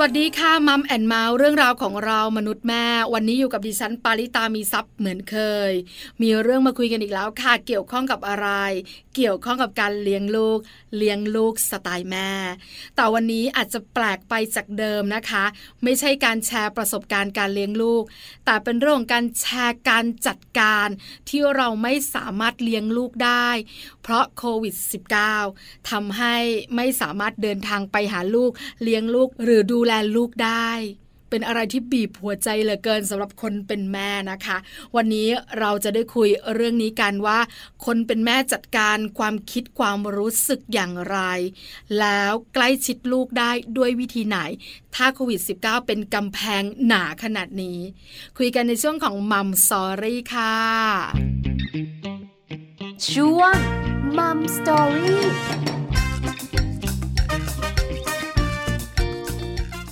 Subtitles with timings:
[0.00, 5.36] สวัสดีค่ะ Mum and Mouth เรื่องราวของเรามนุษย์แม่ วันนี้อยู่กับดิฉันปาริตามีซัพ์เหมือนเค
[5.70, 5.72] ย
[6.22, 8.48] มีเรื่องมาคุยกันอีกแล้วค่ะเกี่ยวข้องกับอะไร
[9.16, 10.58] เกี่ยวข้องกับการเลี้ยงลูก
[10.96, 12.30] เลี้ยงลูกสไตล์แม่
[12.96, 15.44] แต่วันนี้อาจจะแปลกไปจากเดิมนะคะ
[15.82, 18.02] ไม่ใช่การแชร์ประสบการณ์การเลี้ยงลูก
[18.44, 20.88] แต่เป็นเรื่องของการแชร์การจัดการ
[21.28, 23.48] ที่เราไม่สามารถเลี้ยงลูกได้
[24.02, 24.74] เพราะโควิด
[25.32, 26.36] -19 ทำให้
[26.76, 28.50] ไม่สามารถเดินทางไปหาลูก
[28.82, 30.70] เลี้ยงลูกหรือดูแลลูกได้
[31.30, 34.56] เป็นอะไรที่บีบหัวใจเหลือเกินสำหรับคนเป็นแม่นะคะ
[34.96, 37.38] วันนี้เราจะได้คุยเรื่องนี้กันว่า
[37.86, 41.18] คนเป็นแม่จัดการความคิดความรู้สึกอย่างไร
[41.98, 44.38] แล้วใกล้ชิดลูกได้ด้วยวิธีไหน
[44.94, 47.78] ถ้าโควิด -19 เป็นกำแพงหนาขนาดนี้
[48.38, 50.56] คุยกันในช่วงของ Mum Story ค่ะ
[53.10, 53.56] ช่วง
[54.18, 55.24] Mum Story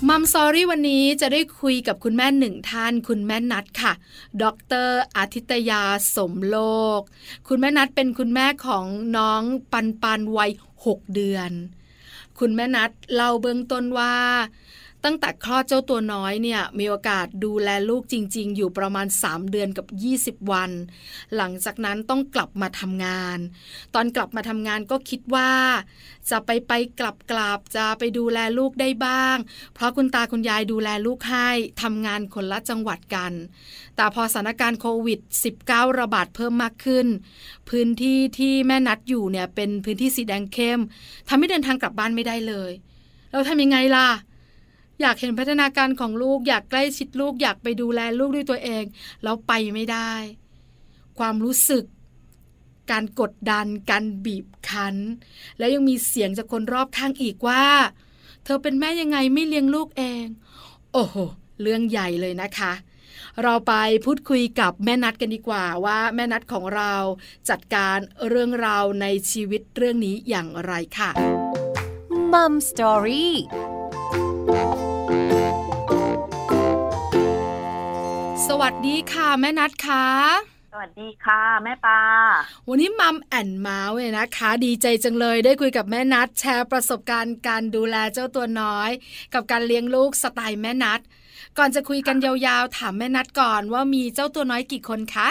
[0.09, 3.93] Mum Story วันนี้จะได้คุยกับคุณแม่หนึ่งท่าน คุณแม่นัดค่ะ
[4.43, 4.45] ด
[4.87, 5.83] รอาทิตยา
[6.17, 6.59] สมโล
[6.99, 7.01] ก
[7.49, 10.51] คุณแม่นัดเป็นคุณแม่ของน้องปันปันวัย
[10.87, 11.51] หกเดือน
[12.39, 14.15] คุณแม่นัดเล่าเบื้องต้นว่า
[15.09, 19.87] ตั้งแต่คลอดเจ้าตัวน้อยเนี่ยมีโอกาสดูแลลูกจริง ๆ อยู่ประมาณ 3 เดือนกับ
[20.43, 20.71] 20 วัน
[21.37, 23.39] หลังจากนั้นต้องกลับมาทำงาน
[23.95, 25.51] ตอนกลับมาทำงานก็คิดว่า
[26.31, 29.37] จะไปไปกลับกลับจะไปดูแลลูกได้บ้าง
[29.75, 31.49] เพราะคุณตาคุณยายดูแลลูกให้
[31.83, 33.33] ทำงานคนละจังหวัดกัน
[33.97, 35.21] แต่พอสถานการณ์โควิด
[35.61, 37.07] -19 ระบาดเพิ่มมากขึ้น
[37.71, 40.81] พื้นที่ที่แม่นัดอยู่เนี่ยเป็นพื้นที่สีแดงเข้ม
[41.29, 42.73] ทำให้เดินทางกลับบ้านไม่ได้เลย
[43.31, 44.09] เราทำยังไงล่ะ
[45.01, 48.85] อยากเห็นพัฒนาการของลูก อยากใกล้ชิดลูก อยากไปดูแลลูกด้วยตัวเอง
[49.23, 50.13] แล้วไปไม่ได้
[51.19, 51.85] ความรู้สึก
[52.91, 54.97] การกดดัน การบีบคั้น
[55.59, 57.65] แล้วยังมีเสียงจากคนรอบข้างอีกว่า
[58.45, 60.25] เธอเป็นแม่ยังไงไม่เลี้ยงลูกเอง
[60.93, 61.17] โอ้โห
[61.63, 62.73] เรื่องใหญ่เลยนะคะ
[63.43, 63.75] เราไป
[64.05, 66.95] พูดคุยกับแม่นัดกันดีกว่าว่าแม่นัดของเรา
[67.49, 67.99] จัดการ
[68.29, 71.11] เรื่องราวในชีวิตเรื่องนี้อย่างไรค่ะ
[72.33, 73.35] มัมสตอรี่
[78.49, 80.05] สวัสดีค่ะแม่นัดค่ะ
[80.73, 82.01] สวัสดีค่ะ แม่ปา
[82.69, 88.91] วันนี้มัมแอนเมาส์เลยนะคะ ดีใจจังเลยได้คุยกับแม่นัดแชร์ประสบการณ์การดูแลเจ้าตัวน้อย
[89.35, 91.01] กับการเลี้ยงลูกสไตล์แม่นัด
[91.59, 95.29] ก่อนจะคุยกันยาวๆ ถามแม่นัดก่อนว่ามีเจ้าตัวน้อยกี่คนคะ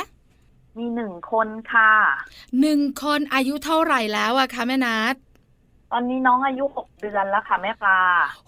[0.78, 1.94] มีหนึ่งคนค่ะ
[2.62, 5.16] หนึ่งคนอายุเท่าไหร่แล้วอะคะแม่นัด
[5.92, 8.00] ตอนนี้น้องอายุหกเดือนแล้วค่ะแม่ปลา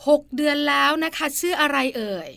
[0.07, 2.29] หกเดือนแล้วนะคะ ชื่ออะไรเอ่ย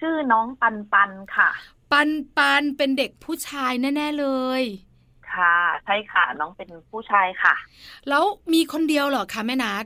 [0.00, 1.48] ชื่อน้องปันปันค่ะ
[1.92, 4.26] ปันปันเป็นเด็กผู้ชายแน่ ๆ เล
[4.60, 4.62] ย
[5.32, 7.54] ค่ะ ใช่ค่ะ น้องเป็นผู้ชายค่ะ
[8.08, 9.84] แล้วมีคนเดียวเหรอคะแม่นัด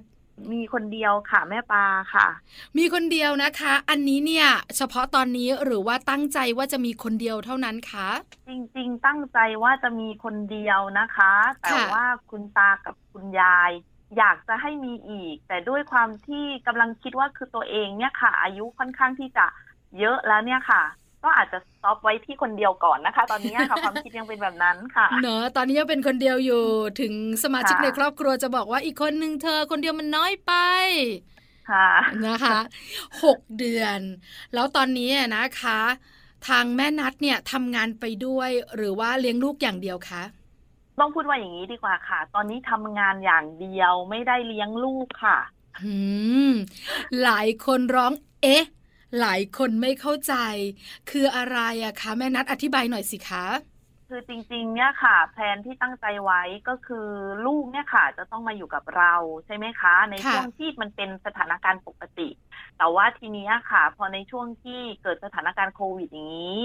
[0.52, 2.26] มีคนเดียวค่ะ แม่ปลาค่ะ
[2.78, 8.08] มีคนเดียวนะคะ อันนี้เนี่ย เฉพาะตอนนี้หรือว่าตั้งใจว่าจะมีคนเดียวเท่านั้นคะ
[8.48, 11.32] จริงๆ ตั้งใจว่าจะมีคนเดียวนะคะ
[11.62, 13.70] แต่ว่าคุณตากับคุณยาย
[14.19, 19.46] อยากจะให้มีอีก แต่ด้วยความที่กำลังคิดว่าคือตัวเองเนี่ยค่ะ อายุค่อนข้างที่จะ
[20.00, 20.82] เยอะแล้วเนี่ยค่ะ
[21.25, 26.65] ก็อาจจะสต็อปไว้ที่คนเดียวก่อนนะคะ ตอนนี้ค่ะความคิดยังเป็นแบบนั้นค่ะ เนอะตอนนี้ยังเป็นคนเดียวอยู่
[27.00, 27.12] ถึง
[27.43, 30.53] สมาชิกในครอบครัวจะบอกว่าอีกคนหนึ่งเธอคนเดียวมันน้อยไป
[31.71, 31.88] ค่ะ
[32.27, 32.59] นะคะ
[33.25, 34.00] หกเดือน
[34.55, 35.81] แล้วตอนนี้นะคะ
[36.49, 40.22] ทางแม่นัดเนี่ยทำงานไปด้วยหรือว่าเลี้ยงลูกอย่างเดียวคะ
[41.00, 45.38] ต้องพูดว่าอย่างนี้ดีกว่าค่ะ ตอนนี้ทำงานอย่างเดียวไม่ได้เลี้ยงลูกค่ะ
[45.84, 45.94] อื
[46.50, 46.53] ม
[47.22, 48.12] หลายคนร้อง
[48.43, 48.65] เอ๊ะ
[49.20, 50.34] หลายคนไม่เข้าใจ
[51.10, 53.47] คืออะไรอะคะแม่นัดอธิบายหน่อยสิคะ
[54.08, 57.08] คือจริงๆ เนี่ยค่ะแผนที่ตั้งใจไว้ก็คือ
[57.47, 59.14] ลูกเนี่ยค่ะ จะต้องมาอยู่กับเรา
[59.47, 62.28] ใช่ไหมคะ ในช่วงที่มันเป็นสถานการณ์ปกติ
[62.78, 66.60] แต่ว่าทีนี้ค่ะ พอในช่วงที่เกิดสถานการณ์โควิดอย่างนี้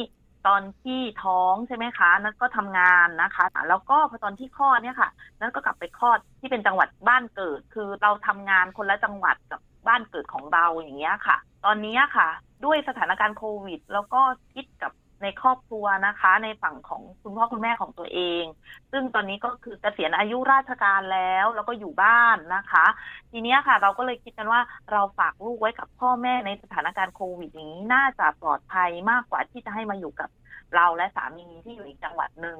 [0.48, 5.10] ตอนที่ท้องใช่ไหมคะนัทก็ทำงานนะคะ แล้วก็พอตอนที่คลอดเนี่ยค่ะ
[5.40, 12.30] นัทก็กลับไปคลอดที่เป็นจังหวัดบ้านเกิด คือเราทำงานคนละจังหวัดกับ บ้านเกิดของเราอย่างเงี้ยค่ะ ตอนนี้ค่ะ
[12.66, 14.22] ด้วยสถานการณ์โควิด แล้วก็
[14.54, 14.92] คิดกับ
[15.24, 18.44] ในครอบครัวนะคะ ในฝั่งของคุณพ่อคุณแม่ของตัวเอง
[18.92, 22.86] ซึ่งตอนนี้ก็คือเกษียณอายุราชการแล้ว แล้วก็อยู่บ้านนะคะ
[23.32, 24.62] ทีนี้ค่ะ เราก็เลยคิดกันว่า
[24.92, 30.30] เราฝากลูกไว้กับพ่อแม่ในสถานการณ์โควิดอย่างนี้น่าจะปลอดภัยมากกว่าที่จะให้มาอยู่กับ
[30.76, 32.58] เราและสามีที่อยู่อีกจังหวัดหนึ่ง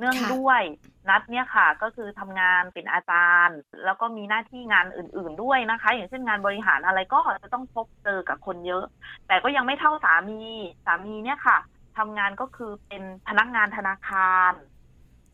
[0.00, 0.62] เนื่องด้วย
[1.08, 8.84] นัดเนี่ยค่ะ ก็คือทำงานเป็นอาจารย์ แล้วก็มีหน้าที่งานอื่น ๆด้วยนะคะ อย่างเช่นงานบริหารอะไรก็จะต้องพบเจอกับคนเยอะ
[9.28, 10.42] แต่ก็ยังไม่เท่าสามี
[10.86, 11.58] สามีเนี่ยค่ะ
[11.98, 14.52] ทำงานก็คือเป็นพนักงานธนาคาร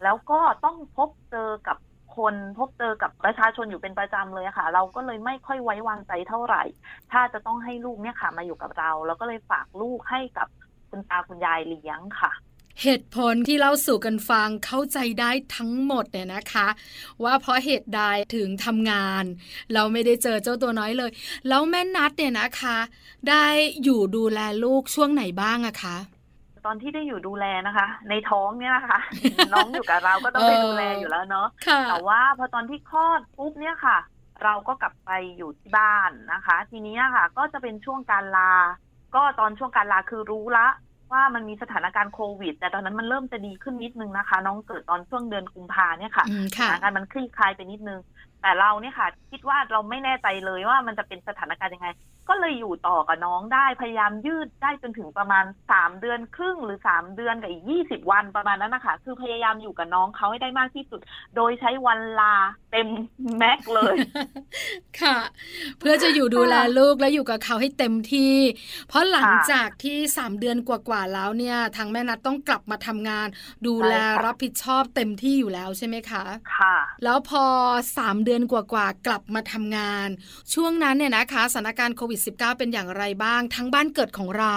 [0.03, 1.77] แล้วก็ต้องพบเจอกับ
[2.17, 6.63] คนพบเจอกับประชาชนอยู่เป็นประจำเลยอะค่ะ เราก็เลยไม่ค่อยไว้วางใจเท่าไหร่
[7.13, 10.49] ถ้าจะต้องให้ลูกเนี่ยค่ะ มาอยู่กับเราเราก็เลยฝากลูกให้กับ
[10.91, 12.33] คุณตาคุณยายเลี้ยงค่ะ
[12.83, 16.69] เหตุผลที่เราสู่กันฟังเข้าใจได้ทั้งหมดเนี่ยนะคะ
[17.25, 18.03] ว่าเพราะเหตุใด
[18.37, 19.25] ถึงทำงาน
[19.75, 21.11] เราไม่ได้เจอเจ้าตัวน้อยเลย
[21.49, 22.79] แล้วแม่นัดเนี่ยนะคะ
[23.29, 23.47] ได้
[23.83, 25.97] อยู่ดูแลลูกช่วงไหนบ้างอะคะ
[26.67, 28.99] ตอนที่ได้อยู่ดูแลนะคะ ในท้องเนี่ยนะคะ
[29.53, 33.99] น้องอยู่กับเราก็ต้องได้ดูแลอยู่แล้วเนาะค่ะแต่ว่าพอตอนที่คลอดปุ๊บเนี่ยค่ะ
[34.45, 38.53] เราก็กลับไปอยู่ที่บ้านนะคะ ทีนี้ค่ะ ก็จะเป็นช่วงการลา
[39.15, 40.67] ก็ตอนช่วงการลาคือรู้ละ
[41.13, 48.01] ว่ามันมีสถานการณ์โควิด แต่ตอนนั้นมันเริ่มจะดีขึ้นนิดนึงนะคะ น้องเกิดตอนช่วงเดือนกุมภาเนี่ยค่ะอืมสค่ะถานการณ์มันคลี่คลายไปนิดนึง
[48.41, 51.89] แต่เราเนี่ยค่ะ คิดว่าเราไม่แน่ใจเลยว่ามันจะเป็นสถานการณ์ยังไง
[52.29, 61.01] ก็เลยอยู่ต่อกับน้องได้พยายามยืดได้จนถึงประมาณสามเดือนครึ่งหรือสามเดือนกับอีกยี่สิบวันประมาณนั้นนะคะคือพยายามอยู่กับน้องเขาให้ได้มากที่สุด
[61.37, 62.35] โดยใช้วันลา
[62.73, 62.89] เต็ม
[63.39, 63.97] แม็กซ์เลย
[65.01, 65.19] ค่ะ
[65.79, 68.35] เพื่อจะอยู่ดูแลลูกและอยู่กับเขาให้เต็มที่
[68.89, 73.29] เพราะหลังค่ะจากที่สามเดือนกว่าๆแล้วเนี่ย ทางแม่นัดต้องกลับมาทำงาน
[73.67, 76.25] ดูแลใช่ค่ะรับผิดชอบเต็มที่อยู่แล้วใช่ไหมคะ
[76.57, 77.45] ค่ะ แล้วพอ
[77.91, 80.09] 3เดือนกว่าๆกลับมาทำงาน
[80.55, 84.57] ช่วงนั้นเนี่ยนะคะสถานการณ์โควิด -19 เป็นอย่างไรบ้าง ทั้งบ้านเกิดของเรา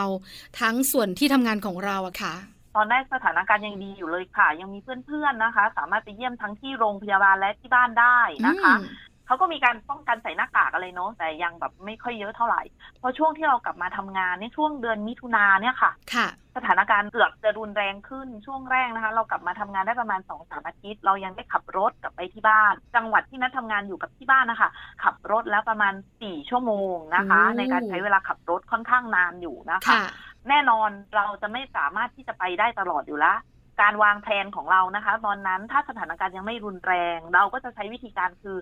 [0.60, 2.36] ทั้งส่วนที่ทำงานของเราอะค่ะ
[2.76, 12.62] ตอนแรกสถานการณ์ยังดีอยู่เลยค่ะ ยังมีเพื่อนๆนะคะ สามารถไปเยี่ยมทั้งที่โรงพยาบาลและที่บ้านได้นะคะอืม เขาก็มีการป้องกันใส่หน้ากากอะไรเนาะแต่ยังแบบไม่ค่อยเยอะเท่าไหร่
[13.02, 24.70] พอช่วงที่เรากลับมาทำงานเนี่ยช่วงเดือนมิถุนาเนี่ยค่ะค่ะ สถานการณ์เกือบจะรุนแรงขึ้นช่วงแรกนะคะ เรากลับมาทำงานได้ประมาณสองสามอาทิตย์ เรายังได้ขับรถกลับไปที่บ้าน จังหวัดที่นัดทำงานอยู่กับที่บ้านนะคะ
[25.04, 30.04] ขับรถแล้วประมาณสี่ชั่วโมงนะคะโอ้ในการใช้เวลาขับรถค่อนข้างนานอยู่นะคะค่ะ
[30.50, 33.38] แน่นอนเราจะไม่สามารถที่จะไปได้ตลอดอยู่แล้ว
[33.82, 38.58] การวางแผนของเรานะคะ ตอนนั้นถ้าสถานการณ์ยังไม่รุนแรง เราก็จะใช้วิธีการคือ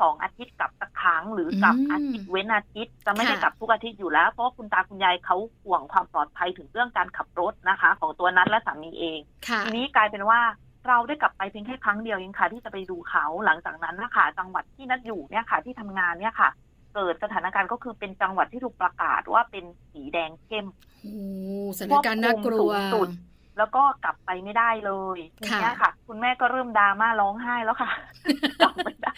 [0.00, 9.18] สองอาทิตย์กลับสักครั้ง หรือกลับอืมอาทิตย์เว้นอาทิตย์จะไม่ได้ค่ะกลับทุกอาทิตย์อยู่แล้ว เพราะว่าคุณตาคุณยายเขาห่วงความปลอดภัยถึงเรื่องการขับรถนะคะ ของตัวนั้นและสามีเอง
[9.48, 10.40] ค่ะทีนี้กลายเป็นว่า
[10.88, 16.50] เราได้กลับไปเพียงแค่ครั้งเดียวเองค่ะที่จะไปดูเขาหลังจากนั้นนะคะจังหวัดที่นัดอยู่เนี่ยค่ะ ที่ทำงานเนี่ยค่ะ
[16.94, 20.66] เกิดสถานการณ์ก็คือเป็นจังหวัดที่ถูกประกาศว่าเป็นสีแดงเข้ม
[21.02, 21.14] โอ้
[21.78, 23.08] สถานการณ์น่ากลัวควบคุมสูงสุด
[23.58, 27.90] แล้วก็กลับไปไม่ได้เลยทีเนี้ยค่ะ คุณแม่ก็เริ่มดราม่าร้องไห้แล้วค่ะ
[28.60, 29.14] กลับไม่ได้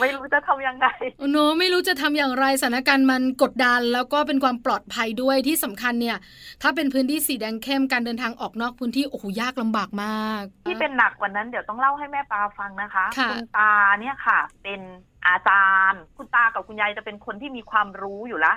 [0.00, 0.86] ไม่รู้จะทำยังไง
[1.18, 6.16] โอ้โนไม่รู้จะทำอย่างไรสถานการณ์มันกดดัน แล้วก็เป็นความปลอดภัยด้วยที่สำคัญเนี่ย
[6.62, 14.80] ถ้าเป็นพื้นที่สีแดงเข้มการเดินทางออกนอกพื้นที่โอ้โหยากลำบากมาก ที่เป็นหนักกว่านั้นเดี๋ยวต้องเล่าให้แม่ปาฟังนะคะค่ะณตาเนี่ยค่ะ เป็น
[15.26, 18.56] อาจารย์ คุณตากับคุณยายจะเป็นคนที่มีความรู้อยู่แล้ว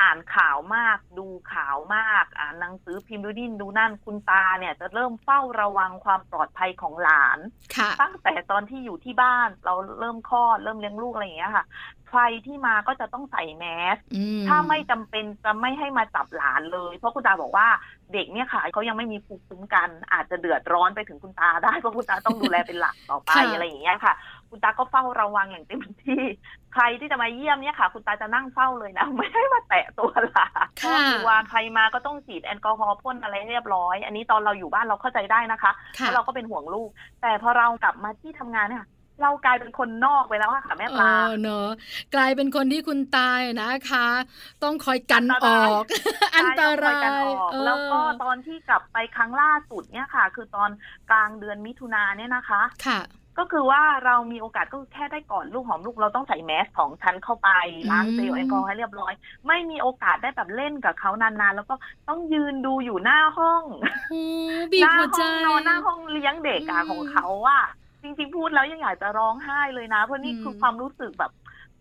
[0.00, 7.38] อ่านข่าวมาก ดูข่าวมาก อ่านหนังสือพิมพ์ดูดินดูนั่นคุณตาเนี่ย จะเริ่มเฝ้าระวังความปลอดภัยของหลาน
[7.76, 11.64] ค่ะตั้งแต่ตอนที่อยู่ที่บ้านเราเริ่มคลอดเริ่มเลี้ยงลูกอะไรอย่างเงี้ยค่ะ
[12.08, 13.64] ใครที่มาก็จะต้องใส่แม
[13.94, 17.68] สอืมถ้าไม่จำเป็นจะไม่ให้มาจับหลานเลย เพราะคุณตาบอกว่า
[18.12, 24.14] เด็กเนี่ยค่ะเขายังไม่มีภูมิคุ้มกัน อาจจะเดือดร้อนไปถึงคุณตาได้เพราะคุณตาต้องดูแลเป็นหลักต่อไปค่ะอะไรอย่างเงี้ยค่ะ
[24.54, 26.22] คุณตาก็เฝ้าระวังอย่างเต็มที่
[26.74, 35.70] ใครที่จะมาเยี่ยมเนี่ยค่ะ คุณตาจะนั่งเฝ้าเลยนะไม่ให้มาแตะตัวหลานเพราะค่ะกลัวใครมาก็ต้องฉีดแอลกอฮอล์พ่นอะไรเรียบร้อย อันนี้ตอนเราอยู่บ้านเราเข้าใจได้นะคะ
[36.00, 36.90] เพค่ะราะเราก็เป็นห่วงลูก
[37.22, 38.84] แต่พอเรากลับมาที่ทำงานเนี่ย
[39.22, 41.68] เรากลายเป็นคนนอกไปแล้วอะค่ะแม่เอปลาอเนอะ
[42.14, 44.08] กลายเป็นคนที่คุณตายนะคะ
[44.62, 45.84] ต้องคอยกันอันตอรายอก
[46.36, 50.70] อันตใช่ราต้องคอกันยออกเออแล้วก็ตอนที่กลับไปครั้งล่าสุดเนี่ยค่ะ คือตอน
[51.10, 57.48] กลางเดือนมิถุนาเนี่ยนะคะ ค่ะ ก็คือว่าเรามีโอกาสก็คือแค่ได้กอดลูกหอมลูกเราต้องใส่แมสของชั้นเข้าไป
[57.90, 59.12] ล้างเจลแอลกอฮอล์ให้เรียบร้อย
[59.46, 61.74] ไม่มีโอกาสได้แบบเล่นกับเขานานๆ แล้วก็
[62.08, 63.64] ต้องยืนดูอยู่หน้าห้อง
[64.08, 64.22] โอ้
[64.72, 67.62] บีหบน้าหัวใจห้องนอนหน้าห้องเลี้ยงเด็กอะอืมของเขาอะ
[68.02, 71.32] จริงๆพูดแล้วยังอยากจะร้องไห้เลยนะ เพราะนี่อืมคือความรู้สึกแบบ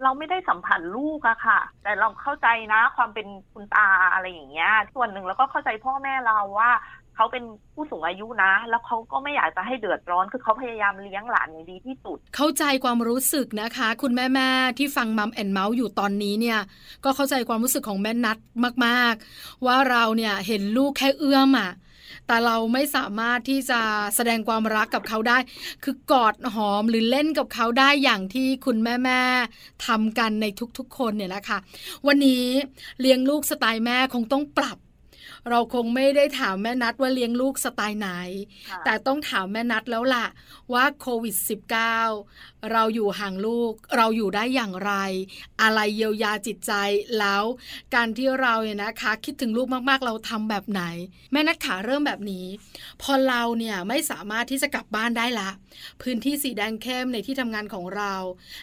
[0.04, 6.72] เราไม่ได้สัมผัสลูกอะค่ะ แต่เราเข้าใจนะ ความเป็นคุณตาอะไรอย่างเงี้ยส่วนหนึ่งแล้วก็เข้าใจพ่อแม่เราว่า
[7.16, 7.44] เขาเป็น
[7.74, 16.60] ผู้สูงอายุนะ แล้วเขาก็ไม่อยากจะให้เดือดร้อน คือเขาพยายามเลี้ยงหลานอย่างดีที่สุด เข้าใจความรู้สึกนะคะ คุณแม่แม่ที่ฟังมัมแอนเมาส์อยู่ตอนนี้เนี่ย
[17.04, 18.38] ก็เข้าใจความรู้สึกของแม่นัด
[18.86, 21.72] มากๆ ว่าเราเนี่ยเห็นลูกแค่เอื้อมอะ
[22.28, 23.80] แต่เราไม่สามารถที่จะ
[24.16, 25.38] แสดงความรักกับเขาได้
[25.84, 29.22] คือกอดหอมหรือเล่นกับเขาได้อย่างที่คุณแม่แม่
[29.86, 30.46] ทำกันใน
[30.78, 31.58] ทุกๆคนเนี่ยแหละค่ะ
[32.08, 32.46] วันนี้
[33.02, 34.78] เลี้ยงลูกสไตล์แม่คงต้องปรับ
[35.50, 38.10] เราคงไม่ได้ถามแม่นัดว่าเลี้ยงลูกสไตล์ไหน
[38.70, 40.28] ค่ะแต่ต้องถามแม่นัดแล้วล่ะ
[40.74, 41.36] ว่าโควิด
[42.02, 44.94] -19 เราอยู่ห่างลูก เราอยู่ได้อย่างไร
[45.62, 46.74] อะไรเยียวยาจิตใจ
[47.20, 47.44] แล้ว
[47.96, 50.84] การที่เราเนี่ยนะคะ คิดถึงลูกมากๆ เราทำแบบไหน
[51.32, 52.46] แม่นัดขาเริ่มแบบนี้
[53.02, 55.50] พอเราเนี่ยไม่สามารถที่จะกลับบ้านได้ละ
[56.02, 58.14] พื้นที่สีแดงเข้มในที่ทำงานของเรา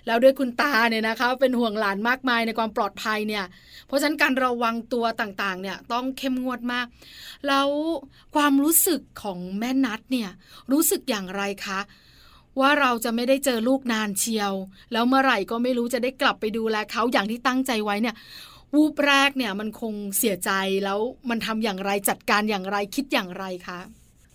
[0.07, 3.45] แล้วด้วยคุณตาเนี่ยนะคะ เป็นห่วงหลานมากมายในความปลอดภัยเนี่ย
[3.87, 6.87] เพราะฉะนั้นการระวังตัวต่างๆเนี่ยต้องเข้มงวดมาก
[7.47, 7.69] แล้ว
[8.35, 10.31] ความรู้สึกของแม่นัดเนี่ย
[10.73, 11.81] รู้สึกอย่างไรคะ
[12.61, 14.53] ว่าเราจะไม่ได้เจอลูกนานเชียว
[14.93, 18.17] แล้วเมื่อไหร่ก็ไม่รู้จะได้กลับไปดูแลเขาอย่างที่ตั้งใจไว้เนี่ย
[18.75, 20.51] วูบแรกเนี่ยมันคงเสียใจ
[20.85, 20.99] แล้ว
[21.31, 23.81] มันทำอย่างไรจัดการอย่างไรคิดอย่างไรคะ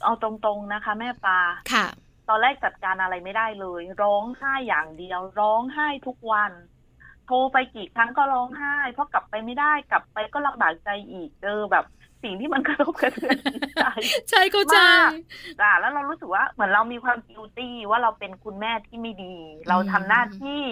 [0.03, 1.39] เอาตรงๆนะคะ แม่ปลา
[1.73, 1.85] ค่ะ
[2.29, 6.51] ตอนแรกจัดการอะไรไม่ได้เลย ร้องไห้อย่างเดียว ร้องไห้ทุกวัน
[7.25, 11.85] โทรไปกี่ครั้งก็ร้องไห้ เพราะกลับไปไม่ได้กลับไปก็ลำบากใจอีกเจอแบบ
[12.25, 13.84] สิ่งที่มันกระทบกระเทือนจิตใจ
[14.29, 15.10] ใช่เข้าใจมาก
[15.62, 19.36] อะแล้วเรารู้สึกว่าเหมือนเรามีความกิลตี้ว่าเราเป็นคุณแม่ที่ไม่ดี
[19.70, 20.63] เราทำหน้าที่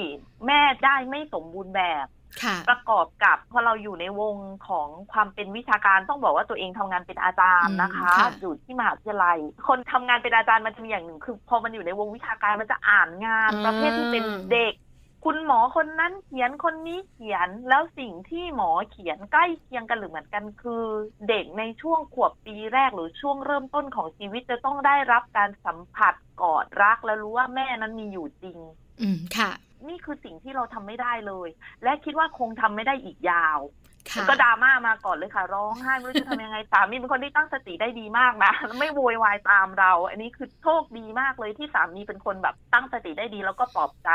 [0.47, 2.07] แม่ได้ไม่สมบูรณ์แบบ
[2.43, 4.35] ค่ะประกอบกับพอเราอยู่ในวง
[4.67, 14.73] ของความเป็นวิชาการต้องบอกว่าตัวเองทำงานเป็นอาจารย์นะคะอืมค่ะอยู่ที่มหาวิทยาลัย คนทำงานเป็นอาจารย์มันจะมีอย่างหนึ่งคือ พอมันอยู่ในวงวิชาการมันจะอ่านงานประเภทที่เป็นเด็ก
[15.23, 20.85] คุณหมอคนนั้นเขียนคนนี้เขียนแล้วสิ่งที่หมอเขียนใกล้เคียงกันหรือเหมือนกัน คือ
[21.29, 28.57] เด็กในช่วงขวบปีแรกหรือช่วงเริ่มต้นของชีวิตจะต้องได้รับการสัมผัสกอดรักและรู้ว่าแม่นั้นมีอยู่จริง
[29.01, 29.51] อืมค่ะ
[29.87, 31.49] นี่คือสิ่งที่เราทำไม่ได้เลย
[31.83, 33.82] และคิดว่าคงทำไม่ได้อีกยาวค่ะ
[34.29, 44.09] ก็ดราม่ามาก่อนเลยค่ะ ร้องไห้ไม่รู้จะทำยังไงสามีเป็นคนที่ตั้งสติได้ดีมากนะไม่โวยวายตามเรา อันนี้คือโชคดีมากเลยที่สามีเป็นคนแบบตั้งสติได้ดีแล้วก็ปลอบใจ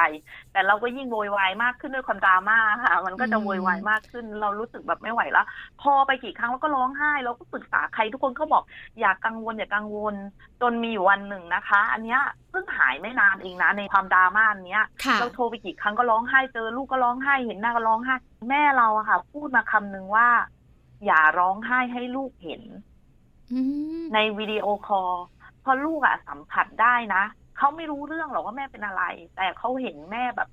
[0.52, 5.46] แต่เราก็ยิ่งโวยวายมากขึ้นด้วยความดราม่าค่ะ มันก็จะโวยวายมากขึ้น เรารู้สึกแบบไม่ไหวแล้ว
[5.82, 8.62] พอไปกี่ครั้งแล้วก็ร้องไห้เราก็ปรึกษาใครทุกคนก็บอก
[9.00, 10.14] อย่ากังวลอย่ากังวล
[10.60, 12.20] จนมีอยู่วันหนึ่งนะคะ อันเนี้ย
[12.58, 18.14] พิ่งหายไม่นานเองนะในความดราม่าอันเนี้ยค่ะเราโทรไปกี่ครั้งก็ร้องไห้เจอลูกก็ร้องไห้เห็นหน้าก็ร้องไห้
[18.50, 20.28] แม่เราอะค่ะ พูดมาคำหนึ่งว่า
[21.06, 22.62] อย่าร้องไห้ให้ลูกเห็น
[23.52, 23.60] อื
[24.00, 25.12] มในวิดีโอคอล
[25.60, 27.22] เพราะลูกอะสัมผัสได้นะ
[27.56, 29.02] เขาไม่รู้เรื่องหรอกว่าแม่เป็นอะไร
[29.36, 30.48] แต่เขาเห็นแม่แบบ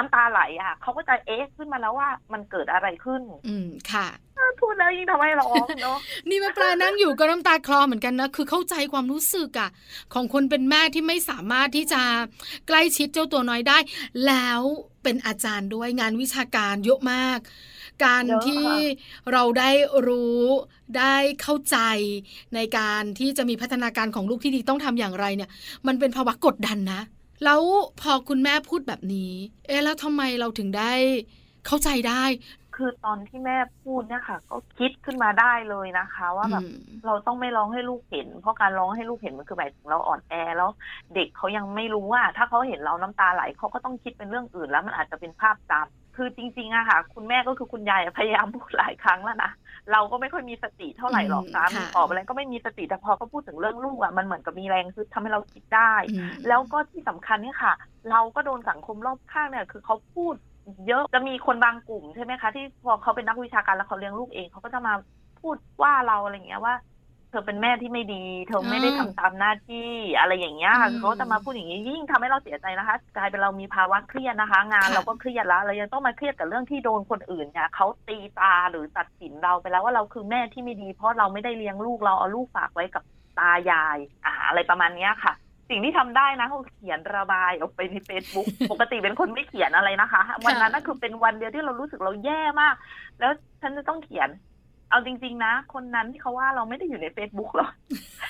[0.00, 4.06] น้ำตาไหลอะเขาก็จะเอ๊ะขึ้นมาแล้วว่ามันเกิดอะไรขึ้น อืมค่ะ
[4.60, 9.70] พูดแล้วยิ่งทำให้ร้องเนาะนี่แม่ปลานั่งอยู่ก็น้ำตาคลอเหมือนกันนะคือเข้าใจความรู้สึกอะ
[10.14, 12.02] ของคนเป็นแม่ที่ไม่สามารถที่จะ
[12.68, 13.78] ใกล้ชิดเจ้าตัวน้อยได้
[14.26, 14.60] แล้ว
[15.02, 17.38] เป็นอาจารย์ด้วยงานวิชาการเยอะมาก
[18.04, 18.66] การเยอะค่ะที่
[19.32, 19.70] เราได้
[20.06, 20.42] รู้
[20.98, 21.78] ได้เข้าใจ
[22.54, 25.50] ในการที่จะมีพัฒนาการของลูกที่ดีต้องทำอย่างไรเนี่ย
[25.86, 27.00] มันเป็นภาวะกดดันนะ
[27.44, 27.60] แล้ว
[28.00, 29.32] พอคุณแม่พูดแบบนี้
[29.66, 30.92] เอ๊ะแล้วทำไมเราถึงได้
[31.66, 32.24] เข้าใจได้
[32.76, 40.70] คือตอนที่แม่พูดเนี่ยค่ะ ก็คิดขึ้นมาได้เลยนะคะ ว่าแบบอืมเราต้องไม่ร้องให้ลูกเห็น เพราะการร้องให้ลูกเห็นมันคือหมายถึงเราอ่อนแอแล้ว
[41.14, 49.50] เด็กเขายังไม่รู้ว่า ถ้าเขาเห็นเราน้ำตาไหลเขาก็ต้องคิดเป็นเรื่องอื่น แล้วมันอาจจะเป็นภาพจำ คือจริงๆอะค่ะ คุณแม่ก็คือคุณยายอะพยายามพูดหลายครั้งแล้วนะ
[49.92, 57.72] เราก็ไม่ค่อยมีสติเท่าไหร่หรอกอืมสามีค่ะตอบอะไรก็ไม่มีสติแต่พอเขาพูดถึงเรื่องลูกอะมันเหมือนกับมีแรงคือทำให้เราคิดได้อืมแล้วก็ที่สำคัญเนี่ยค่ะ
[58.10, 60.34] เราก็โดนสังคมรอบข้างเนี่ย คือเขาพูด
[60.86, 64.92] เยอะจะมีคนบางกลุ่มใช่ไหมคะที่พอเขาเป็นนักวิชาการแล้วเขาเลี้ยงลูกเองเขาก็จะมา
[65.40, 66.74] พูดว่าเราอะไรอย่างเงี้ยว่า
[67.30, 83.02] เธอเป็นแม่ที่ไม่ดี เธอไม่ได้ทำตามหน้าที่อะไรอย่างเงี้ยค่ะอืมเขาจะมาพูดอย่างนี้ยิ่งทำให้เราเสียใจนะคะ กลายเป็นเรามีภาวะเครียดนะคะ งานค่ะเราก็เครียดแล้วเรายังต้องมาเครียดกับเรื่องที่โดนคนอื่นเนี่ยเขาตีตาหรือตัดสินเราไปแล้วว่าเราคือแม่ที่ไม่ดี เพราะเราไม่ได้เลี้ยงลูกเราเอาลูกฝากไว้กับ
[83.38, 85.34] ตายายอ่าอะไรประมาณเนี้ยค่ะ
[85.70, 92.74] สิ่งที่ทำได้นะคือเขียนระบายออกไปในเฟซบุ๊กปกติเป็นคนไม่เขียนอะไรนะคะ วันนั้นนั่นคือเป็นวันเดียวที่เรารู้สึกเราแย่มาก
[93.20, 94.28] แล้วฉันจะต้องเขียน
[94.90, 97.72] เอาจริง ๆ นะ คนนั้นที่เขาว่าเราไม่ได้อยู่ในเฟซบุ๊กหรอก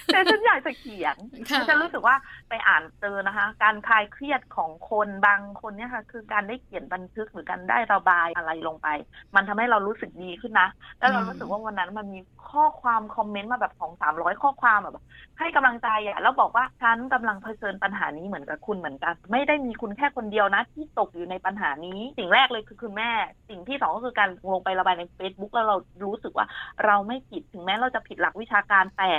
[0.07, 1.17] แต่ฉันอยากจะเขียน
[1.51, 2.17] ค่ะฉันรู้สึกว่า
[2.49, 8.89] ไปอ่านเจอนะคะ การคลายเครียดของคนบางคนเนี่ยค่ะ คือการได้เขียนบันทึกหรือการได้ระบายอะไรลงไป
[9.35, 15.05] มันทำให้เรารู้สึกดีขึ้นนะ แล้วเราอืมรู้สึกว่าวันนั้นมันมีข้อความคอมเมนต์มาแบบสองสามร้อยข้อความแบบ
[15.41, 23.11] ให้กำลังใจอะแล้วบอกว่าฉันกำลังเผชิญปัญหานี้เหมือนกับคุณเหมือนกัน ไม่ได้มีคุณแค่คนเดียวนะ ที่ตกอยู่ในปัญหานี้ สิ่งแรกเลยคือคุณแม่
[23.49, 26.47] สิ่งที่สองก็คือการลงไประบายใน Facebook แล้วเรารู้สึกว่า
[26.85, 29.11] เราไม่ผิดถึงแม้เราจะผิดหลักวิชาการแต่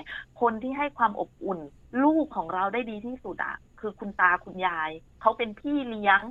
[0.42, 1.60] คนที่ให้ความอบอุ่น
[2.04, 4.90] ลูกของเราได้ดีที่สุดอะคือคุณตาคุณยาย
[5.22, 6.22] เขาเป็นพี่เลี้ยง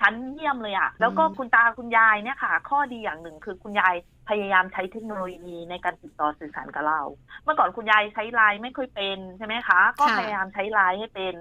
[0.00, 3.94] ชั้นเยี่ยมเลยอะแล้วก็อืมคุณตาคุณยายเนี่ยค่ะ ข้อดีอย่างหนึ่งคือคุณยาย
[4.28, 7.00] พยายามใช้เทคโนโลยีในการติดต่อสื่อสารกับเรา
[7.44, 11.34] เมื่อก่อนคุณยายใช้ไลน์ไม่ค่อยเป็นใช่ไหมคะ ก็ค่ะพยายามใช้ไลน์ให้เป็น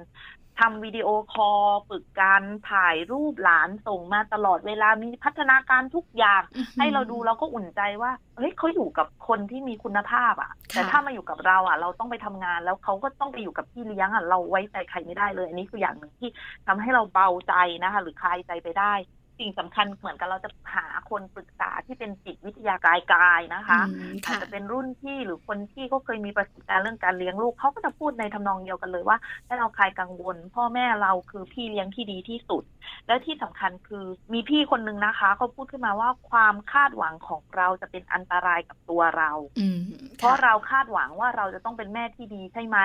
[0.60, 6.42] ทำวิดีโอคอลฝึกการถ่ายรูปหลานส่งมาตลอดเวลามีพัฒนาการทุกอย่าง
[6.80, 16.30] ให้เราดูเราก็อุ่นใจว่าเฮ้ยเขาอยู่กับคนที่มีคุณภาพอะ่ะค่ะแต่ถ้ามาอยู่กับเราอะ่ะ เราต้องไปทำงานแล้วเขาก็ต้องไปอยู่กับพี่เลี้ยงอะ่ะเราไว้ใจใครไม่ได้เลย อันนี้คืออย่างหนึ่งที่
[16.68, 18.94] ทำให้เราเบาใจนะคะ หรือคลายใจไปได้
[19.40, 32.64] สิ่งสำคัญเหมือนกันเราจะหาคนปรึกษาที่เป็นจิตวิทยากายกายนะคะอืมอาจค่ะจะเป็นรุ่นพี่หรือคนที่เขาเคยมีประสบการณ์เรื่องการเลี้ยงลูกเขาก็จะพูดในทำนองเดียวกันเลยว่าให้เราคลายกังวล พ่อแม่เราคือพี่เลี้ยงที่ดีที่สุด
[33.08, 39.80] แล้วที่สำคัญคือมีพี่คนนึงนะคะเขาพูดขึ้นมาว่าความคาดหวังของเราจะเป็นอันตรายกับตัวเราอืม
[40.18, 42.78] เพราะค่เราคาดหวังว่าเราจะต้องเป็นแม่ที่ดีใช่ไหม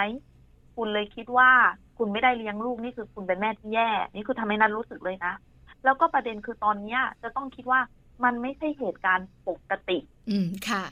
[0.76, 1.50] คุณเลยคิดว่า
[1.98, 5.34] คุณไม่ได้เลี้ยงลูกนี่คือคุณเป็นแม่ที่แย่ นี่คือทำให้นันรู้สึกเลยนะ
[5.84, 7.80] แล้วก็ประเด็นคือตอนเนี้ยจะต้องคิดว่า
[8.24, 9.98] มันไม่ใช่เหตุการณ์ปกติ
[10.30, 10.84] อืมค่ะ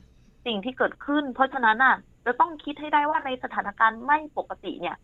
[0.46, 4.96] สิ่งที่เกิดขึ้น เพราะฉะนั้นอะ จะต้องคิดให้ได้ว่าในสถานการณ์ไม่ปกติเนี่ย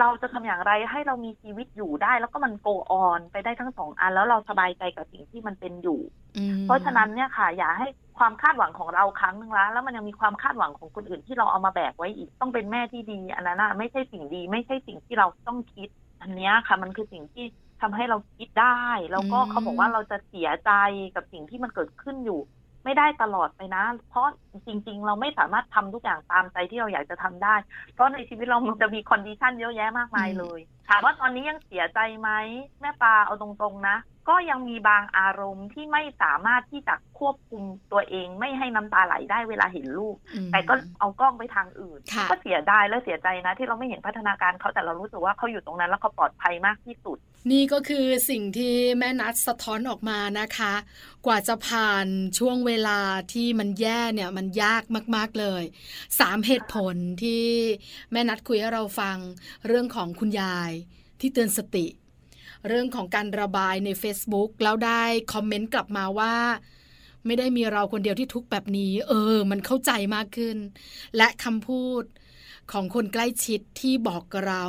[0.00, 6.00] เราจะทำอย่างไรให้เรามีชีวิตอยู่ได้ แล้วก็มันโกออนไปได้ทั้งสองอัน แล้วเราสบายใจกับสิ่งที่มันเป็นอยู่
[6.38, 7.88] อืมเพราะฉะนั้นเนี่ยค่ะ อย่าให้
[8.18, 15.88] ความคาดหวังของเราครั้งหนึ่งละแล้วมันยังมีความคาดหวังของคนอื่นที่เราเอามาแบกไว้อีกต้องเป็นแม่ที่ดีอันนั้นน่ะไม่ใช่สิ่งดี ไม่ใช่สิ่งที่เราต้องคิด
[16.22, 17.44] อันเนี้ยค่ะ มันคือสิ่งที่
[17.82, 20.72] ทำให้เราคิดได้ แล้วก็เขาบอกว่าเราจะเสียใจ
[21.14, 22.40] กับสิ่งที่มันเกิดขึ้นอยู่
[22.84, 24.26] ไม่ได้ตลอดไปนะ เพราะ
[24.66, 27.54] จริง ๆ เราไม่สามารถทำทุกอย่างตามใจที่เราอยากจะทำได้
[27.94, 32.30] เพราะในชีวิตเรามันจะมี condition เยอะแยะมากมายเลย ถามว่าตอนนี้ยังเสียใจไหม
[32.80, 33.96] แม่ปลาเอาตรงๆนะ
[34.28, 37.62] ก็ยังมีบางอารมณ์ที่ไม่สามารถที่จะควบคุม
[37.92, 47.18] ตัวเอง ไม่ให้น้ำตาไหลได้เวลาเห็นลูกอืมแต่ก็เอากล้องไปทางอื่นค่ะก็เสียดายและเสียใจนะ ที่เราไม่เห็นพัฒนาการเขาแต่เรารู้สึกว่าเขาอยู่ตรงนั้น แล้วเขาปลอดภัยมากที่สุด
[47.50, 50.74] นี่ก็คือสิ่งที่แม่นัดสะท้อนออกมานะคะ
[51.26, 52.06] กว่าจะผ่าน
[52.38, 53.00] ช่วงเวลา
[53.32, 54.82] ที่มันแย่เนี่ยมันยาก
[55.16, 55.62] มาก ๆเลย
[56.18, 57.44] สามเหตุผลที่
[58.12, 59.16] แม่นัดคุยให้เราฟัง
[59.66, 60.72] เรื่องของคุณยาย
[61.20, 61.86] ที่เตือนสติ
[62.68, 65.02] เรื่องของการระบายใน Facebook แล้วได้
[65.32, 66.34] คอมเมนต์กลับมาว่า
[67.26, 70.56] ไม่ได้มีเราคนเดียวที่ทุกแบบนี้ เออ มันเข้าใจมากขึ้น
[71.16, 72.04] และคำพูด
[72.72, 74.64] ของคนใกล้ชิดที่บอกเรา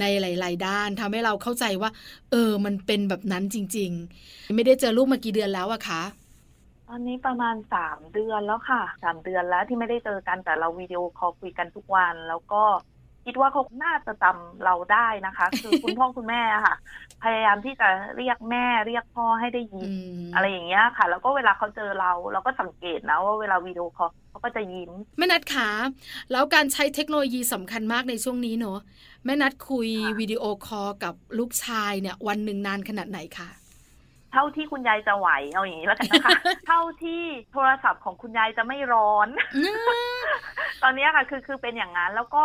[0.00, 1.90] ในหลาย ๆ ด้านทำให้เราเข้าใจว่า
[2.30, 3.90] เออ มันเป็นแบบนั้นจริง
[4.22, 6.02] ๆ ไม่ได้เจอลูกมากี่เดือนแล้วอะคะ
[6.88, 12.62] ตอนนี้ประมาณสามเดือนแล้วค่ะสามเดือนแล้วที่ไม่ได้เจอกันแต่เราวิดีโอคอลคุยกันทุกวัน แล้วก็
[13.26, 16.76] คิดว่าเขาน่าจะจำเราได้นะคะ คือคุณพ่อคุณแม่อะค่ะ
[17.22, 25.68] พยายามที่จะเรียกแม่เรียกพ่อให้ได้ยินอืมอะไรอย่างเงี้ยค่ะ แล้วก็เวลาเขาเจอเราเราก็สังเกตนะว่าเวลาวิดีโอคอลเขาก็จะยิ้มแม่นัดขา
[26.32, 28.78] แล้วการใช้เทคโนโลยีสำคัญมากในช่วงนี้เนอะ
[29.24, 33.50] แม่นัดคุยค่ะวิดีโอคอลกับลูกชายเนี่ย วันหนึ่งนานขนาดไหนคะ
[34.32, 36.30] เท่าที่คุณยายจะไหวเอาอย่างนี้แล้วกันนะคะ
[36.66, 39.28] เท่าที่โทรศัพท์ของคุณยายจะไม่ร้อน
[40.82, 42.44] ตอนเนี้ยค่ะคือคือเป็นอย่างนั้นแล้วก็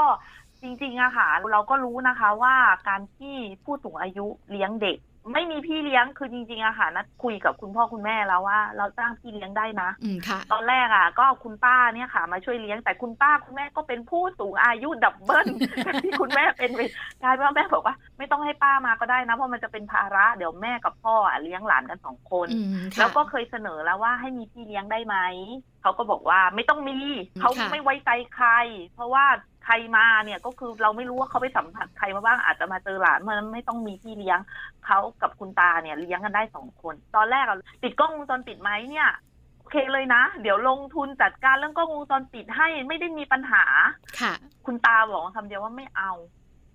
[0.62, 2.56] จริงๆอะค่ะเราก็รู้นะคะว่า
[2.88, 4.98] การที่ผู้สูงอายุเลี้ยงเด็ก
[5.34, 15.48] ไม่มีพี่เลี้ยงคือจริงๆอะค่ะนัดคุยกับคุณพ่อคุณแม่แล้วว่า เราจ้างพี่เลี้ยงได้นะอืมค่ะ ตอนแรกอะก็เอาคุณป้าเนี่ยค่ะ มาช่วยเลี้ยงแต่คุณป้าคุณแม่ก็เป็นผู้สูงอายุ double
[16.04, 16.82] ที่คุณแม่เป็นไป
[17.24, 25.16] กลายเป็นว่าแม่บอกว่า ไม่ต้องให้ป้ามาก็ได้นะเพราะมันจะเป็นภาระเดี๋ยวแม่กับพ่ออะเลี้ยงหลานกันสองคน อืมค่ะแล้วก็เคยเสนอแล้วว่าให้มีพี่เลี้ยงได้ไหม
[25.88, 26.98] เขาก็บอกว่าไม่ต้องมี
[27.40, 28.50] เขาค่ะไม่ไว้ใจใคร
[28.94, 29.26] เพราะว่า
[29.66, 34.40] ใครมาเนี่ยก็คือเราไม่รู้ว่าเขาไปสัมผัสใครมาบ้างอาจจะมาเจอหลานเพราะฉะนั้นไม่ต้องมีพี่เลี้ยง
[34.86, 39.10] เขากับคุณตาเนี่ยเลี้ยงกันได้สองคน ตอนแรกอะติดกล้องวงจรปิดไหมเนี่ย
[39.60, 43.64] โอเคเลยนะ เดี๋ยวลงทุนจัดการเรื่องกล้องวงจรปิดให้ไม่ได้มีปัญหา
[44.20, 44.34] ค่ะ
[44.66, 46.12] คุณตาบอกคำเดียวว่าไม่เอา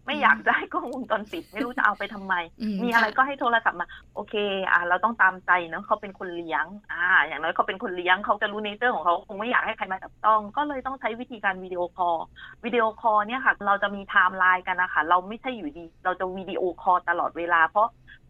[0.07, 4.35] ไม่อยากได้กล้องวงจรปิด ไม่รู้จะเอาไปทำไมอืมมีอะไรค่ะก็ให้โทรศัพท์มา โอเค
[4.73, 12.17] อะเราต้องตามใจเนอะเขาเป็นคนเลี้ยง อ่า อย่างน้อยเขาเป็นคนเลี้ยงเขาจะรู้ nature ของเขาคงไม่อยากให้ใครมาจับต้อง ก็เลยต้องใช้วิธีการวิดีโอคอล
[12.65, 17.89] วิดีโอคอลเนี่ยค่ะ เราจะมีไทม์ไลน์กันนะคะเราไม่ใช่อยู่ดี เราจะวิดีโอคอลตลอดเวลา เพราะ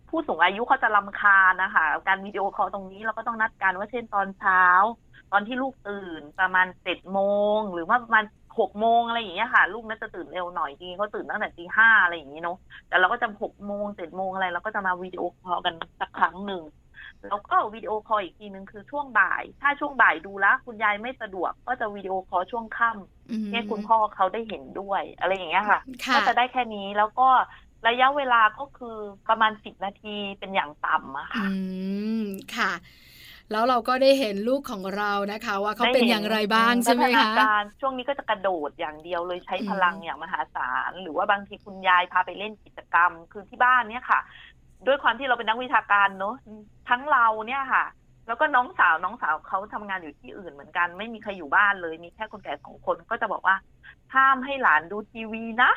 [0.09, 4.65] ผู้สูงอายุเขาจะรำคาญนะคะการวิดีโอคอลตรงนี้เราก็ต้องนัดกันว่าเช่นตอนเช้า
[5.33, 7.21] ตอนที่ลูกตื่นประมาณเจ็ดโม
[7.57, 8.25] งหรือว่าประมาณ
[8.59, 12.57] หกโมงอะไรอย่างเงี้ยค่ะ ลูกน่าจะตื่นเร็วหน่อยจริงๆเขาตื่นตั้งแต่ตีห้าอะไรอย่างงี้เนาะ
[12.89, 16.63] แต่เราก็จะหกโมงเจ็ดโมงอะไรเราก็จะมาวิดีโอคอลกันสักครั้งหนึ่ง
[17.29, 27.29] แล้วก็วิดีโอคอลอีกทีหนึ่งคือช่วงบ่าย ถ้าช่วงบ่ายดูแล้วคุณยายไม่สะดวก ก็จะวิดีโอคอลช่วงค่ำอืมให้คุณพ่อเขาได้เห็นด้วย อะไรอย่างเงี้ยค่ะค่ะก็จะได้แค่นี้แล้วก็
[27.89, 28.97] ระยะเวลาก็คือ
[29.29, 31.55] ประมาณสิบนาทีเป็นอย่างต่ำอะค่ะ อื
[32.23, 32.25] ม
[32.57, 32.73] ค่ะ
[33.53, 44.21] แล้วเราก็ได้เห็นลูกของเรานะคะ ว่าเขาเป็นอย่างไรบ้างใช่ไหมพัฒนาคะการช่วงนี้ก็จะกระโดดอย่างเดียวเลยใช้พลังอืมอย่างมหาศาล หรือว่าบางทีคุณยายพาไปเล่นกิจกรรม คือที่บ้านเนี่ยค่ะ
[44.87, 46.35] ด้วยความที่เราเป็นนักวิชาการเนอะ
[46.89, 47.85] ทั้งเราเนี่ยค่ะ
[48.27, 53.57] แล้วก็น้องสาวน้องสาวเขาทำงานอยู่ที่อื่นเหมือนกัน ไม่มีใครอยู่บ้านเลย มีแค่คนแก่สองคนก็จะบอกว่า
[54.15, 55.71] ห้ามให้หลานดูทีวีนะ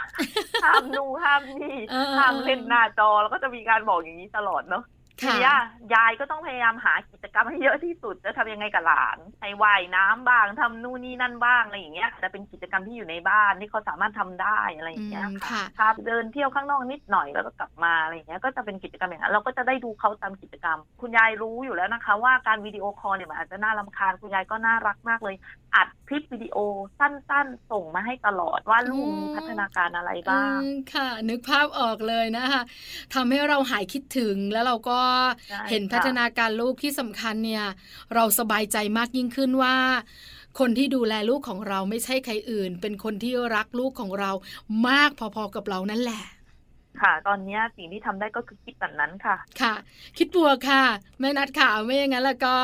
[0.66, 4.84] ห้ามนูห้ามนี่เออห้ามเล่นหน้าจอ แล้วก็จะมีการบอกอย่างนี้ตลอดเนาะ
[5.22, 5.58] ทีค่ะเนี้ย
[5.94, 25.36] ยายก็ต้องพยายามหากิจกรรมให้เยอะที่สุดจะทำยังไงกับหลานให้ว่ายน้ำบ้างทำนู่นนี่นั่นบ้างอะไรอย่างเงี้ยจะเป็นกิจกรรมที่อยู่ในบ้านที่เขาสามารถทำได้อะไรอย่างเงี้ยอืมค่ะค่ะพาเดินเที่ยวข้างนอกนิดหน่อยแล้วก็กลับมาอะไรอย่างเงี้ยก็จะเป็นกิจกรรมอย่างนั้นเราก็จะได้ดูเขาตามกิจกรรม คุณยายรู้อยู่แล้วนะคะ ว่าการวิดีโอคอลเนี่ยมันอาจจะน่ารำคาญคุณยายก็น่ารักมากเลย
[25.76, 26.58] อัดคลิปวิดีโอ
[27.00, 32.62] สั้นๆ ส่งมาให้ตลอดว่าลูกมีพัฒนาการอะไรบ้างอืมค่ะ นึกภาพออกเลยนะคะ
[33.14, 35.00] ทำให้เราหายคิดถึงแล้วเราก็
[35.50, 37.66] ใช่เห็นค่ะพัฒนาการลูกที่สำคัญเนี่ย
[38.14, 39.76] เราสบายใจมากยิ่งขึ้นว่า
[40.60, 44.32] คนที่ดูแลลูกของเราไม่ใช่ใครอื่น เป็นคนที่รักลูกของเรา
[44.88, 46.24] มากพอๆกับเรานั่นแหละ
[47.02, 49.74] ค่ะ ตอนเนี้ยสิ่งที่ทำได้ก็คือคิดแบบนั้นค่ะ ค่ะ
[50.18, 50.84] คิดบวกค่ะ
[51.20, 52.56] แม่นัดค่ะ ไม่อย่างนั้นแล้วก็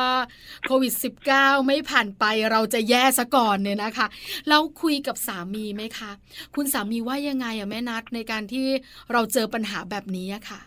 [0.66, 0.92] โควิด
[1.30, 4.06] -19 ไม่ผ่านไปเราจะแย่ซะก่อนเนี่ยนะคะ
[4.48, 6.10] เราคุยกับสามีไหมคะ
[6.54, 8.66] คุณสามีว่ายังไงอะแม่นัดในการที่
[9.12, 10.60] เราเจอปัญหาแบบนี้อะค่ะ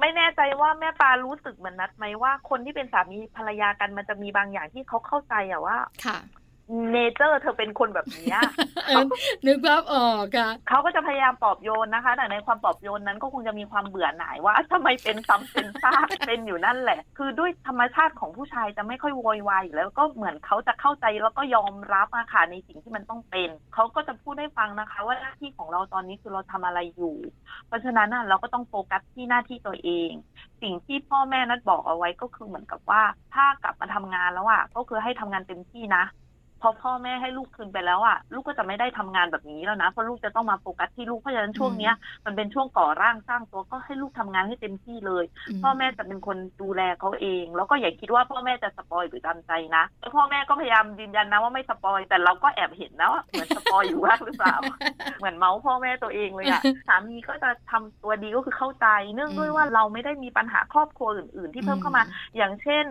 [0.00, 6.18] ไม่แน่ใจว่าแม่ปลารู้สึกเหมือนนัดไหมว่าคนที่เป็นสามีภรรยากันมันจะมีบางอย่างที่เขาเข้าใจอะว่า ค่ะ
[6.92, 8.40] เนเจอร์เธอเป็นคนแบบเนี้ย
[8.86, 9.04] เออ
[9.46, 27.16] นึกภาพออกค่ะ เขาก็จะพยายามปลอบโยนนะคะ แต่ในความปลอบโยนนั้นก็คงจะมีความเบื่อหน่ายว่าทำไมเป็นซ้ำเป็นซากเป็นอยู่นั่นแหละ คือด้วยธรรมชาติของผู้ชายจะไม่ค่อยโวยวายอยู่แล้วก็เหมือนเขาจะเข้าใจแล้วก็ยอมรับอะค่ะในสิ่งที่มันต้องเป็น เขาก็จะพูดให้ฟังนะคะ ว่าหน้าที่ของเราตอนนี้คือเราทำอะไรอยู่
[27.66, 30.10] เพราะฉะนั้นน่ะเราก็ต้องโฟกัสที่หน้าที่ตัวเอง
[30.62, 33.02] สิ่งที่พ่อแม่นัดบอกเอาไว้ก็คือเหมือนกับว่า
[33.34, 36.04] ถ้ากลับมาทำงานแล้วอะก็คือให้ทำงานเต็มที่นะ
[36.62, 41.94] พอพ่อแม่ให้ลูกคืนไปแล้วอะลูกก็จะไม่ได้ทำงานแบบนี้แล้วนะเพราะลูกจะต้องมาโฟกัสที่ลูกเพราะฉะนั้นช่วงเนี้ย
[42.26, 45.24] มันเป็นช่วงก่อร่างสร้างตัวก็ให้ลูกทำงานให้เต็มที่เลย
[45.62, 54.56] พ่อแม่จะเป็นคนดูแลเขาเอง แล้วก็อย่าคิดว่าพ่อแม่จะ spoil หรือจำใจนะแล้วพ่อแม่ก็พยายามยืนยันนะว่าไม่ spoil แต่เราก็แอบเห็นนะว่าเหมือน spoil อยู่บ้างหรือเปล่า
[55.18, 62.02] เหมือนเมาส์พ่อแม่ตัวเองเลยอะสามีก็จะทำตัวดีก็คือเข้าใจ เนื่องด้วยว่าเราไม่ได้มีปัญหาครอบครัวอื่น ๆ ที่เพิ่มเข้ามา
[62.36, 62.86] อย่างเช่น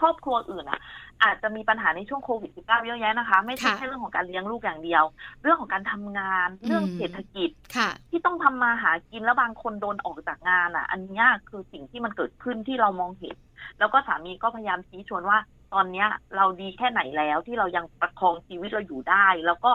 [0.00, 0.80] ครอบครัวอื่นอะ
[1.22, 5.04] อาจจะมีปัญหาในช่วงโควิด -19 เยอะแยะนะคะ ไม่ใช่ค่ะแค่เรื่องของการเลี้ยงลูกอย่างเดียว
[5.42, 13.36] เรื่องของการทำงาน เรื่องอืมเศรษฐกิจค่ะที่ต้องทำมาหากินแล้วบางคนโดนออกจากงานอะ อันเนี้ยคือสิ่งที่มันเกิดขึ้นที่เรามองเห็น
[13.78, 15.38] แล้วก็สามีก็พยายามชี้ชวนว่า
[15.74, 19.70] ตอนเนี้ย เราดีแค่ไหนแล้วที่เรายังประคองชีวิตเราอยู่ได้ แล้วก็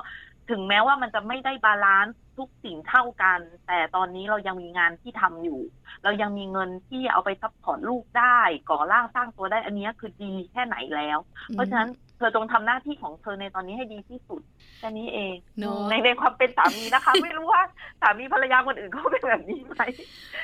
[0.49, 5.59] ถึงแม้ว่ามันจะไม่ได้ balance ทุกสิ่งเท่ากัน แต่ตอนนี้เรายังมีงานที่ทำอยู่
[6.03, 11.19] เรายังมีเงินที่เอาไป support ลูกได้ ก่อร่างสร้างตัวได้อันเนี้ยคือดีแค่ไหนแล้ว
[11.53, 14.41] เพราะฉะนั้นเธอจงทำหน้าที่ของเธอในตอนนี้ให้ดีที่สุด
[14.79, 17.61] แค่นี้เองเนอะในในความเป็นสามีนะคะ ไม่รู้ว่า
[18.01, 19.81] สามีภรรยาคนอื่นเขาเป็นแบบนี้ไหม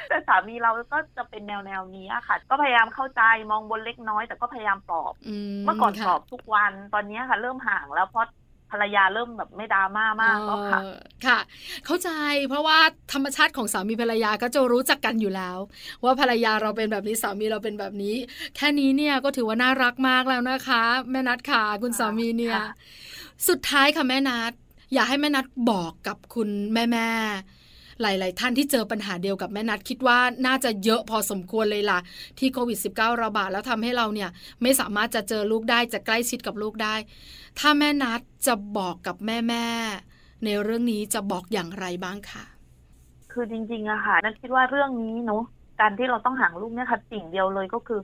[0.10, 3.21] แต่สามีเราก็จะเป็นแนวแนวๆนี้อะค่ะ ก็พยายามเข้าใจ
[3.52, 8.25] มองบนเล็กน้อย แต่ก็พยายามปลอบอืเมื่อก่อนค่ะปลอบทุกวันตอนนี้ค่ะ เริ่มห่างแล้วเพราะ
[8.71, 11.39] ภรรยาเริ่มแบบไม่ดราม่ามากแล้วค่ะเออค่ะ
[11.86, 12.10] เข้าใจ
[12.49, 12.79] เพราะว่า
[13.13, 15.58] ธรรมชาติของสามีภรรยาก็จะรู้จักกันอยู่แล้ว
[16.03, 18.15] ว่าภรรยาเราเป็นแบบนี้สามีเราเป็นแบบนี้
[18.55, 22.67] แค่นี้เนี่ยก็ถือว่าน่ารักมากแล้วนะคะ แม่นัดค่ะ คุณสามีเนี่ยค่ะ
[23.47, 24.51] สุดท้ายค่ะแม่นัด
[24.93, 27.59] อยากให้แม่นัดบอกกับคุณแม่แม่ๆ
[28.01, 31.99] หลาย ๆ ท่านที่เจอปัญหาเดียวกับแม่นัดคิดว่าน่าจะเยอะพอสมควรเลยล่ะ
[32.39, 34.29] ที่โควิด -19 ระบาดแล้วทำให้เราเนี่ย
[34.62, 36.95] ไม่สามารถจะเจอลูกได้จะใกล้ชิดกับลูกได้
[37.59, 42.43] ถ้าแม่นัดจะบอกกับแม่แม่ๆในเรื่องนี้จะบอกอย่างไรบ้างคะ
[43.31, 45.43] คือจริงๆอะค่ะนันคิดว่าเรื่องนี้เนาะ
[45.79, 48.01] การที่เราต้องห่างลูกเนี่ยค่ะสิ่งเดียวเลยก็คือ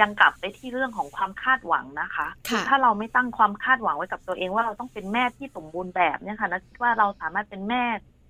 [0.00, 7.84] ยังกลับไปที่เรื่องของความคาดหวังนะคะค่ะถ้าเราไม่ตั้งความคาดหวังไว้กับตัวเองว่าเราต้องเป็นแม่ที่สมบูรณ์แบบเนี่ยค่ะนันคิดว่าเราสามารถเป็นแม่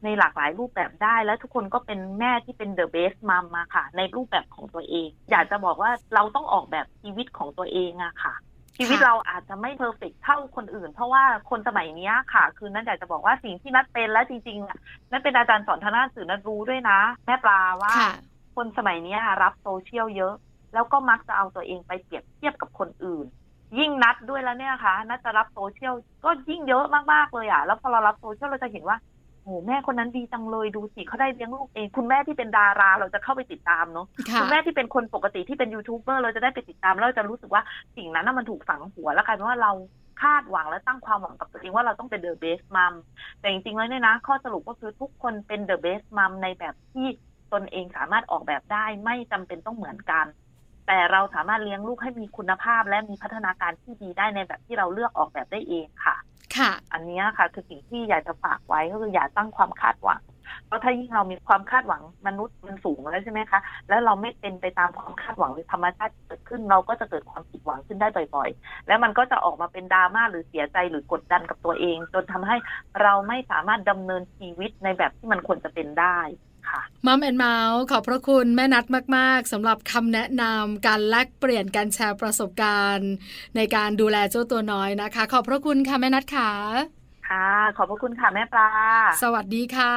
[0.05, 8.35] ในหลากหลายรูปแบบได้ และทุกคนก็เป็นแม่ที่เป็นเดอะเบสมัมมาค่ะ ในรูปแบบของตัวเอง อยากจะบอกว่าเราต้องออกแบบชีวิตของตัวเองอะค่ะ
[8.79, 14.79] ชีวิตเราอาจจะไม่เพอร์เฟกเท่าคนอื่น เพราะว่าคนสมัยเนี้ยค่ะ คือนันอยากจะบอกว่าสิ่งที่นัดเป็นและจริงๆอะ
[15.11, 18.13] นัดเป็นอาจารย์สอนทางด้านสื่อนัดรู้ด้วยนะ แม่ปลาว่าค่ะ
[18.57, 20.35] คนสมัยเนี้ยรับโซเชียลเยอะ
[20.75, 23.27] แล้วก็มักจะเอาตัวเองไปเปรียบเทียบกับคนอื่น
[23.79, 28.97] ยิ่งนัดด้วยแล้วเนี่ยค่ะนัดจะรับโซเชียลก็ยิ่งเยอะมากๆเลยอะแล้วพอเรารับโซเชียลเราจะเห็นว่า
[29.45, 37.63] โอ้แม่คนนั้นดีจังเลยดูสิเขาได้เลี้ยงลูกเอง คุณแม่ที่เป็นดาราเราจะเข้าไปติดตามเนาะค่ะคุณแม่ที่เป็นคนปกติที่เป็นยูทูบเบอร์เราจะได้ไปติดตามแล้วเราจะรู้สึกว่า
[37.97, 39.73] สิ่งนั้นน่ะมันถูกฝังหัวแล้วกลายเป็นว่าเรา
[40.23, 42.95] คาดหวังและตั้งความหวังกับตัวเองว่าเราต้องเป็นเดอะเบสมัม
[43.41, 47.07] แต่จริงๆแล้วเนี่ยนะ ข้อสรุปก็คือทุกคนเป็นเดอะเบสมัมในแบบที่
[47.53, 50.27] ตนเองสามารถออกแบบได้ไม่จำเป็นต้องเหมือนกัน
[50.87, 56.17] แต่เราสามารถเลี้ยงลูกให้มีคุณภาพ และมีพัฒนาการที่ดีได้ในแบบที่เราเลือกออกแบบได้เองค่ะค่ะ
[56.93, 60.23] อันนี้ค่ะคือสิ่งที่อยากจะฝากไว้ก็คืออย่าตั้งความคาดหวัง
[60.67, 72.57] เพราะถ้ายิ่งเรามีความคาดหวังมนุษย์มันสูงแล้วใช่ไหมคะ แล้วเราไม่เป็นไปตามความคาดหวังหรือธรรมชาติเกิดขึ้นเราก็จะเกิดความผิดหวังขึ้นได้บ่อย ๆ แล้วมันก็จะออกมาเป็นดราม่าหรือเสียใจหรือกดดันกับตัวเอง จนทำให้
[73.03, 76.19] เราไม่สามารถดำเนินชีวิตในแบบที่มันควรจะเป็นได้
[76.69, 78.85] ค่ะมัมแอนเมาส์ขอบพระคุณแม่นัด
[79.17, 83.13] มาก ๆสำหรับคำแนะนำการแลกเปลี่ยนการแชร์ประสบการณ์
[83.57, 86.51] ในการดูแลเจ้าตัวน้อยนะคะ ขอบพระคุณค่ะแม่นัดค่ะ
[87.29, 88.69] ค่ะ ขอบพระคุณค่ะแม่ปลา
[89.23, 89.97] สวัสดีค่ะ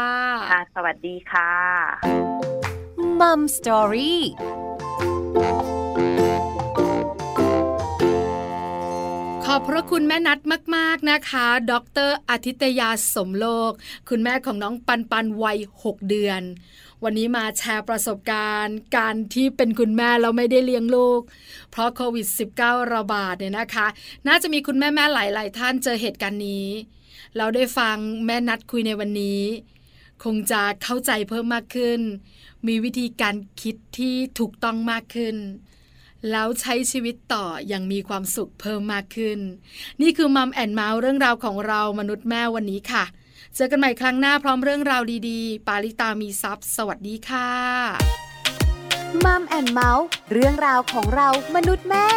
[0.52, 1.52] ค่ะ สวัสดีค่ะ
[3.20, 4.22] มัมสตอรี่
[9.56, 10.40] อบพระคุณแม่นัด
[10.76, 11.74] มาก ๆนะคะ ด
[12.08, 13.72] รอาทิตยาสมโลก
[14.10, 16.42] คุณแม่ของน้องปันปันวัย 6 เดือน
[17.04, 21.22] วันนี้มาแชร์ประสบการณ์ การที่เป็นคุณแม่เราไม่ได้เลี้ยงลูก
[21.72, 22.28] เพราะโควิด
[22.60, 23.88] -19 ระบาดเนี่ยนะคะ
[24.28, 26.68] น่าจะมีคุณแม่ๆหลาย ๆ ท่านเจอเหตุการณ์นี้
[27.38, 29.42] เราได้ฟังแม่นัดคุยในวันนี้
[30.24, 32.00] คงจะเข้าใจเพิ่มมากขึ้น
[32.68, 35.36] มีวิธีการคิดที่ถูกต้องมากขึ้น
[36.32, 39.40] แล้วใช้ชีวิตต่ออย่างมีความสุขเพิ่มมากขึ้น
[40.02, 43.04] นี่คือมัมแอนเมาส์เรื่องราวของเรามนุษย์แม่วันนี้ค่ะ
[43.56, 47.50] เจอกันใหม่ครั้งหน้าพร้อมเรื่องราวดีๆ ปาลิตามีซัพ์สวัสดีค่ะ
[49.26, 52.08] มัมแอนเมาส์เรื่องราวของเรามนุษย์แม่